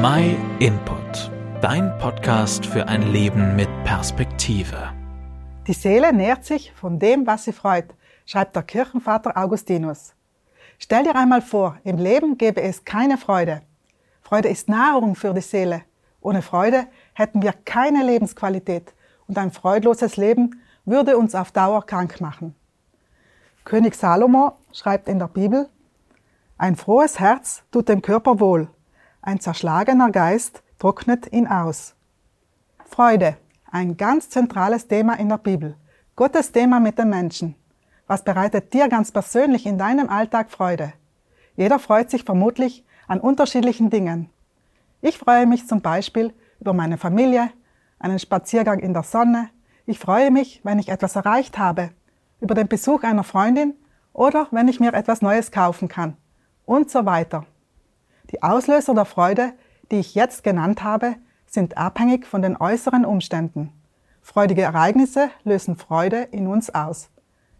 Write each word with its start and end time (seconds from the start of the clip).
My 0.00 0.36
Input, 0.60 1.28
dein 1.60 1.98
Podcast 1.98 2.64
für 2.64 2.86
ein 2.86 3.10
Leben 3.10 3.56
mit 3.56 3.68
Perspektive. 3.82 4.92
Die 5.66 5.72
Seele 5.72 6.12
nährt 6.12 6.44
sich 6.44 6.72
von 6.72 7.00
dem, 7.00 7.26
was 7.26 7.46
sie 7.46 7.52
freut, 7.52 7.86
schreibt 8.24 8.54
der 8.54 8.62
Kirchenvater 8.62 9.36
Augustinus. 9.36 10.14
Stell 10.78 11.02
dir 11.02 11.16
einmal 11.16 11.42
vor, 11.42 11.78
im 11.82 11.98
Leben 11.98 12.38
gäbe 12.38 12.62
es 12.62 12.84
keine 12.84 13.18
Freude. 13.18 13.62
Freude 14.22 14.48
ist 14.48 14.68
Nahrung 14.68 15.16
für 15.16 15.34
die 15.34 15.40
Seele. 15.40 15.82
Ohne 16.20 16.42
Freude 16.42 16.86
hätten 17.12 17.42
wir 17.42 17.52
keine 17.52 18.04
Lebensqualität 18.04 18.94
und 19.26 19.36
ein 19.36 19.50
freudloses 19.50 20.16
Leben 20.16 20.62
würde 20.84 21.18
uns 21.18 21.34
auf 21.34 21.50
Dauer 21.50 21.84
krank 21.84 22.20
machen. 22.20 22.54
König 23.64 23.96
Salomo 23.96 24.58
schreibt 24.72 25.08
in 25.08 25.18
der 25.18 25.26
Bibel, 25.26 25.68
ein 26.56 26.76
frohes 26.76 27.18
Herz 27.18 27.64
tut 27.72 27.88
dem 27.88 28.00
Körper 28.00 28.38
wohl, 28.38 28.68
ein 29.28 29.40
zerschlagener 29.40 30.10
Geist 30.10 30.62
trocknet 30.78 31.30
ihn 31.32 31.46
aus. 31.46 31.94
Freude, 32.86 33.36
ein 33.70 33.98
ganz 33.98 34.30
zentrales 34.30 34.88
Thema 34.88 35.18
in 35.18 35.28
der 35.28 35.36
Bibel. 35.36 35.76
Gottes 36.16 36.50
Thema 36.50 36.80
mit 36.80 36.98
den 36.98 37.10
Menschen. 37.10 37.54
Was 38.06 38.24
bereitet 38.24 38.72
dir 38.72 38.88
ganz 38.88 39.12
persönlich 39.12 39.66
in 39.66 39.76
deinem 39.76 40.08
Alltag 40.08 40.50
Freude? 40.50 40.94
Jeder 41.56 41.78
freut 41.78 42.10
sich 42.10 42.24
vermutlich 42.24 42.86
an 43.06 43.20
unterschiedlichen 43.20 43.90
Dingen. 43.90 44.30
Ich 45.02 45.18
freue 45.18 45.44
mich 45.44 45.66
zum 45.66 45.82
Beispiel 45.82 46.32
über 46.58 46.72
meine 46.72 46.96
Familie, 46.96 47.50
einen 47.98 48.18
Spaziergang 48.18 48.78
in 48.78 48.94
der 48.94 49.02
Sonne. 49.02 49.50
Ich 49.84 49.98
freue 49.98 50.30
mich, 50.30 50.62
wenn 50.64 50.78
ich 50.78 50.88
etwas 50.88 51.16
erreicht 51.16 51.58
habe, 51.58 51.90
über 52.40 52.54
den 52.54 52.68
Besuch 52.68 53.02
einer 53.02 53.24
Freundin 53.24 53.74
oder 54.14 54.48
wenn 54.52 54.68
ich 54.68 54.80
mir 54.80 54.94
etwas 54.94 55.20
Neues 55.20 55.52
kaufen 55.52 55.88
kann 55.88 56.16
und 56.64 56.90
so 56.90 57.04
weiter. 57.04 57.44
Die 58.30 58.42
Auslöser 58.42 58.94
der 58.94 59.04
Freude, 59.04 59.52
die 59.90 60.00
ich 60.00 60.14
jetzt 60.14 60.44
genannt 60.44 60.82
habe, 60.82 61.16
sind 61.46 61.78
abhängig 61.78 62.26
von 62.26 62.42
den 62.42 62.56
äußeren 62.56 63.04
Umständen. 63.04 63.72
Freudige 64.20 64.62
Ereignisse 64.62 65.30
lösen 65.44 65.76
Freude 65.76 66.28
in 66.30 66.46
uns 66.46 66.74
aus. 66.74 67.08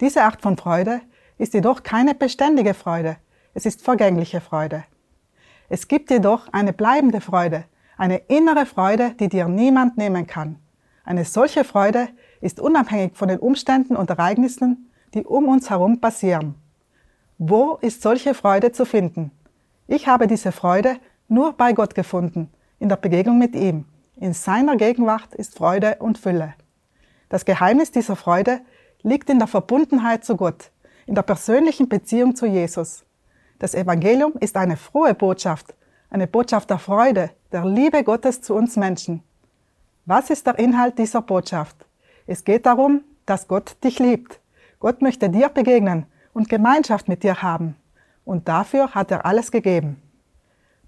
Diese 0.00 0.22
Art 0.22 0.42
von 0.42 0.56
Freude 0.58 1.00
ist 1.38 1.54
jedoch 1.54 1.82
keine 1.82 2.14
beständige 2.14 2.74
Freude, 2.74 3.16
es 3.54 3.66
ist 3.66 3.82
vergängliche 3.82 4.40
Freude. 4.40 4.84
Es 5.68 5.88
gibt 5.88 6.10
jedoch 6.10 6.48
eine 6.52 6.72
bleibende 6.72 7.20
Freude, 7.20 7.64
eine 7.96 8.18
innere 8.28 8.66
Freude, 8.66 9.14
die 9.18 9.28
dir 9.28 9.48
niemand 9.48 9.96
nehmen 9.96 10.26
kann. 10.26 10.58
Eine 11.04 11.24
solche 11.24 11.64
Freude 11.64 12.08
ist 12.40 12.60
unabhängig 12.60 13.16
von 13.16 13.28
den 13.28 13.38
Umständen 13.38 13.96
und 13.96 14.10
Ereignissen, 14.10 14.90
die 15.14 15.24
um 15.24 15.48
uns 15.48 15.70
herum 15.70 16.00
passieren. 16.00 16.54
Wo 17.38 17.78
ist 17.80 18.02
solche 18.02 18.34
Freude 18.34 18.72
zu 18.72 18.84
finden? 18.84 19.32
Ich 19.92 20.06
habe 20.06 20.28
diese 20.28 20.52
Freude 20.52 20.98
nur 21.26 21.52
bei 21.54 21.72
Gott 21.72 21.96
gefunden, 21.96 22.48
in 22.78 22.88
der 22.88 22.94
Begegnung 22.94 23.40
mit 23.40 23.56
ihm. 23.56 23.86
In 24.14 24.34
seiner 24.34 24.76
Gegenwart 24.76 25.34
ist 25.34 25.56
Freude 25.56 25.96
und 25.98 26.16
Fülle. 26.16 26.54
Das 27.28 27.44
Geheimnis 27.44 27.90
dieser 27.90 28.14
Freude 28.14 28.60
liegt 29.02 29.28
in 29.28 29.40
der 29.40 29.48
Verbundenheit 29.48 30.24
zu 30.24 30.36
Gott, 30.36 30.70
in 31.06 31.16
der 31.16 31.22
persönlichen 31.22 31.88
Beziehung 31.88 32.36
zu 32.36 32.46
Jesus. 32.46 33.04
Das 33.58 33.74
Evangelium 33.74 34.34
ist 34.38 34.56
eine 34.56 34.76
frohe 34.76 35.12
Botschaft, 35.12 35.74
eine 36.08 36.28
Botschaft 36.28 36.70
der 36.70 36.78
Freude, 36.78 37.30
der 37.50 37.64
Liebe 37.64 38.04
Gottes 38.04 38.42
zu 38.42 38.54
uns 38.54 38.76
Menschen. 38.76 39.24
Was 40.06 40.30
ist 40.30 40.46
der 40.46 40.56
Inhalt 40.60 41.00
dieser 41.00 41.20
Botschaft? 41.20 41.84
Es 42.28 42.44
geht 42.44 42.64
darum, 42.64 43.02
dass 43.26 43.48
Gott 43.48 43.76
dich 43.82 43.98
liebt. 43.98 44.38
Gott 44.78 45.02
möchte 45.02 45.28
dir 45.30 45.48
begegnen 45.48 46.06
und 46.32 46.48
Gemeinschaft 46.48 47.08
mit 47.08 47.24
dir 47.24 47.42
haben. 47.42 47.74
Und 48.24 48.48
dafür 48.48 48.94
hat 48.94 49.10
er 49.10 49.24
alles 49.24 49.50
gegeben. 49.50 50.00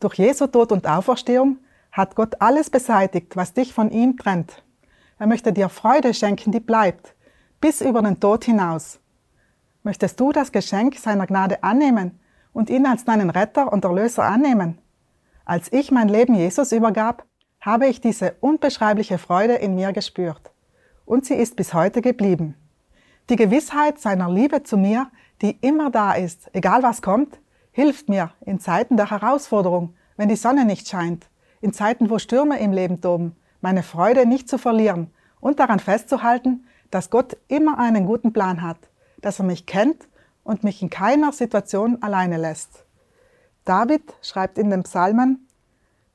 Durch 0.00 0.14
Jesu 0.14 0.46
Tod 0.46 0.72
und 0.72 0.86
Auferstehung 0.86 1.58
hat 1.92 2.16
Gott 2.16 2.40
alles 2.40 2.70
beseitigt, 2.70 3.36
was 3.36 3.52
dich 3.52 3.72
von 3.72 3.90
ihm 3.90 4.16
trennt. 4.16 4.62
Er 5.18 5.26
möchte 5.26 5.52
dir 5.52 5.68
Freude 5.68 6.14
schenken, 6.14 6.50
die 6.50 6.60
bleibt, 6.60 7.14
bis 7.60 7.80
über 7.80 8.02
den 8.02 8.18
Tod 8.18 8.44
hinaus. 8.44 8.98
Möchtest 9.84 10.18
du 10.18 10.32
das 10.32 10.52
Geschenk 10.52 10.96
seiner 10.96 11.26
Gnade 11.26 11.62
annehmen 11.62 12.18
und 12.52 12.70
ihn 12.70 12.86
als 12.86 13.04
deinen 13.04 13.30
Retter 13.30 13.72
und 13.72 13.84
Erlöser 13.84 14.24
annehmen? 14.24 14.78
Als 15.44 15.72
ich 15.72 15.90
mein 15.90 16.08
Leben 16.08 16.34
Jesus 16.34 16.72
übergab, 16.72 17.24
habe 17.60 17.86
ich 17.86 18.00
diese 18.00 18.34
unbeschreibliche 18.40 19.18
Freude 19.18 19.54
in 19.54 19.74
mir 19.74 19.92
gespürt. 19.92 20.50
Und 21.04 21.26
sie 21.26 21.34
ist 21.34 21.56
bis 21.56 21.74
heute 21.74 22.02
geblieben. 22.02 22.56
Die 23.28 23.36
Gewissheit 23.36 24.00
seiner 24.00 24.30
Liebe 24.30 24.62
zu 24.62 24.76
mir 24.76 25.08
die 25.42 25.58
immer 25.60 25.90
da 25.90 26.12
ist, 26.12 26.48
egal 26.52 26.82
was 26.82 27.02
kommt, 27.02 27.38
hilft 27.72 28.08
mir 28.08 28.30
in 28.44 28.60
Zeiten 28.60 28.96
der 28.96 29.10
Herausforderung, 29.10 29.94
wenn 30.16 30.28
die 30.28 30.36
Sonne 30.36 30.64
nicht 30.64 30.88
scheint, 30.88 31.26
in 31.60 31.72
Zeiten, 31.72 32.10
wo 32.10 32.18
Stürme 32.18 32.58
im 32.60 32.72
Leben 32.72 33.00
toben, 33.00 33.36
meine 33.60 33.82
Freude 33.82 34.26
nicht 34.26 34.48
zu 34.48 34.58
verlieren 34.58 35.10
und 35.40 35.58
daran 35.58 35.80
festzuhalten, 35.80 36.66
dass 36.90 37.10
Gott 37.10 37.36
immer 37.48 37.78
einen 37.78 38.06
guten 38.06 38.32
Plan 38.32 38.62
hat, 38.62 38.78
dass 39.20 39.38
er 39.40 39.44
mich 39.44 39.66
kennt 39.66 40.08
und 40.44 40.64
mich 40.64 40.82
in 40.82 40.90
keiner 40.90 41.32
Situation 41.32 42.02
alleine 42.02 42.36
lässt. 42.36 42.84
David 43.64 44.02
schreibt 44.22 44.58
in 44.58 44.70
den 44.70 44.82
Psalmen, 44.82 45.48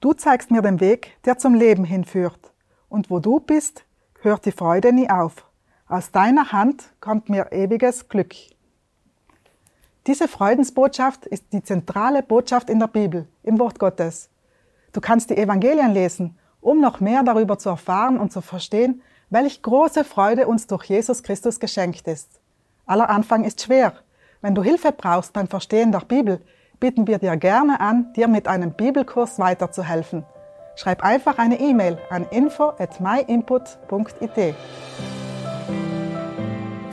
Du 0.00 0.14
zeigst 0.14 0.50
mir 0.50 0.62
den 0.62 0.80
Weg, 0.80 1.18
der 1.26 1.36
zum 1.36 1.54
Leben 1.54 1.84
hinführt, 1.84 2.52
und 2.88 3.10
wo 3.10 3.18
du 3.18 3.38
bist, 3.38 3.84
hört 4.22 4.46
die 4.46 4.52
Freude 4.52 4.94
nie 4.94 5.10
auf. 5.10 5.44
Aus 5.88 6.10
deiner 6.10 6.52
Hand 6.52 6.84
kommt 7.00 7.28
mir 7.28 7.52
ewiges 7.52 8.08
Glück. 8.08 8.34
Diese 10.06 10.28
Freudensbotschaft 10.28 11.26
ist 11.26 11.52
die 11.52 11.62
zentrale 11.62 12.22
Botschaft 12.22 12.70
in 12.70 12.78
der 12.78 12.86
Bibel, 12.86 13.28
im 13.42 13.58
Wort 13.58 13.78
Gottes. 13.78 14.30
Du 14.92 15.00
kannst 15.00 15.28
die 15.28 15.36
Evangelien 15.36 15.92
lesen, 15.92 16.38
um 16.60 16.80
noch 16.80 17.00
mehr 17.00 17.22
darüber 17.22 17.58
zu 17.58 17.68
erfahren 17.68 18.18
und 18.18 18.32
zu 18.32 18.40
verstehen, 18.40 19.02
welch 19.28 19.62
große 19.62 20.04
Freude 20.04 20.46
uns 20.46 20.66
durch 20.66 20.84
Jesus 20.84 21.22
Christus 21.22 21.60
geschenkt 21.60 22.08
ist. 22.08 22.40
Aller 22.86 23.10
Anfang 23.10 23.44
ist 23.44 23.62
schwer. 23.62 23.92
Wenn 24.40 24.54
du 24.54 24.62
Hilfe 24.62 24.90
brauchst 24.90 25.34
beim 25.34 25.48
Verstehen 25.48 25.92
der 25.92 26.00
Bibel, 26.00 26.40
bieten 26.80 27.06
wir 27.06 27.18
dir 27.18 27.36
gerne 27.36 27.78
an, 27.80 28.12
dir 28.14 28.26
mit 28.26 28.48
einem 28.48 28.72
Bibelkurs 28.72 29.38
weiterzuhelfen. 29.38 30.24
Schreib 30.76 31.04
einfach 31.04 31.36
eine 31.36 31.60
E-Mail 31.60 31.98
an 32.08 32.26
info 32.30 32.70
at 32.78 33.00
myinput.it. 33.00 34.54